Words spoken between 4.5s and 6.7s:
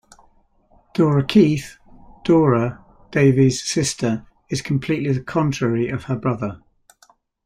completely the contrary of her brother.